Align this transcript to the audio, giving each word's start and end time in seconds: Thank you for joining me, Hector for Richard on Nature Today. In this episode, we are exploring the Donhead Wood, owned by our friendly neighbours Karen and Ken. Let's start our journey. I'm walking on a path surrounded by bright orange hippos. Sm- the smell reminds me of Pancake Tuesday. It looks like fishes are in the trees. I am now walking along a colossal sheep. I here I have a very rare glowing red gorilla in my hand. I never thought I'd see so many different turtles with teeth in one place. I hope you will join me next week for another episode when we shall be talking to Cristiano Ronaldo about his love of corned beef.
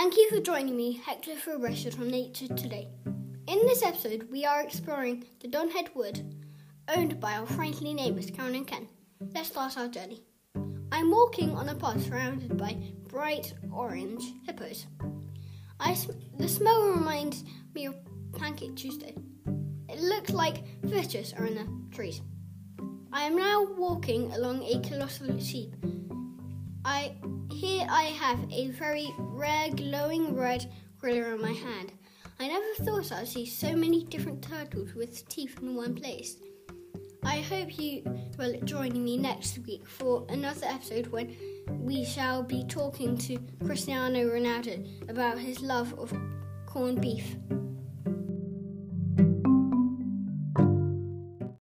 Thank 0.00 0.16
you 0.16 0.30
for 0.30 0.40
joining 0.40 0.78
me, 0.78 0.98
Hector 1.04 1.36
for 1.36 1.58
Richard 1.58 1.94
on 2.00 2.08
Nature 2.08 2.48
Today. 2.48 2.88
In 3.04 3.58
this 3.66 3.82
episode, 3.82 4.28
we 4.32 4.46
are 4.46 4.62
exploring 4.62 5.26
the 5.40 5.48
Donhead 5.48 5.94
Wood, 5.94 6.24
owned 6.88 7.20
by 7.20 7.34
our 7.34 7.46
friendly 7.46 7.92
neighbours 7.92 8.30
Karen 8.30 8.54
and 8.54 8.66
Ken. 8.66 8.88
Let's 9.34 9.50
start 9.50 9.76
our 9.76 9.88
journey. 9.88 10.22
I'm 10.90 11.10
walking 11.10 11.50
on 11.50 11.68
a 11.68 11.74
path 11.74 12.02
surrounded 12.02 12.56
by 12.56 12.78
bright 13.10 13.52
orange 13.70 14.24
hippos. 14.46 14.86
Sm- 15.94 16.12
the 16.38 16.48
smell 16.48 16.92
reminds 16.92 17.44
me 17.74 17.84
of 17.84 17.94
Pancake 18.32 18.76
Tuesday. 18.76 19.14
It 19.90 20.00
looks 20.00 20.30
like 20.30 20.64
fishes 20.88 21.34
are 21.34 21.44
in 21.44 21.56
the 21.56 21.94
trees. 21.94 22.22
I 23.12 23.24
am 23.24 23.36
now 23.36 23.66
walking 23.76 24.32
along 24.32 24.62
a 24.62 24.80
colossal 24.80 25.38
sheep. 25.38 25.76
I 26.86 27.16
here 27.60 27.86
I 27.90 28.04
have 28.04 28.40
a 28.50 28.68
very 28.68 29.12
rare 29.18 29.68
glowing 29.68 30.34
red 30.34 30.64
gorilla 30.98 31.34
in 31.34 31.42
my 31.42 31.52
hand. 31.52 31.92
I 32.38 32.48
never 32.48 32.64
thought 32.82 33.12
I'd 33.12 33.28
see 33.28 33.44
so 33.44 33.76
many 33.76 34.04
different 34.04 34.40
turtles 34.40 34.94
with 34.94 35.28
teeth 35.28 35.58
in 35.60 35.74
one 35.74 35.94
place. 35.94 36.38
I 37.22 37.40
hope 37.40 37.78
you 37.78 38.02
will 38.38 38.58
join 38.64 39.04
me 39.04 39.18
next 39.18 39.58
week 39.66 39.86
for 39.86 40.24
another 40.30 40.68
episode 40.68 41.08
when 41.08 41.36
we 41.68 42.02
shall 42.02 42.42
be 42.42 42.64
talking 42.64 43.18
to 43.18 43.38
Cristiano 43.62 44.20
Ronaldo 44.24 45.10
about 45.10 45.38
his 45.38 45.60
love 45.60 45.92
of 45.98 46.14
corned 46.64 47.02
beef. 47.02 47.36